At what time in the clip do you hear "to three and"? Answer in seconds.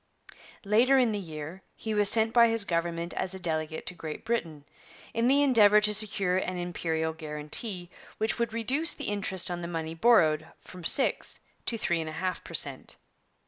11.67-12.09